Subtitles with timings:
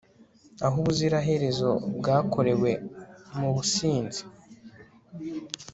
[0.65, 2.71] aho ubuziraherezo bwakorewe
[3.37, 4.21] mubusinzi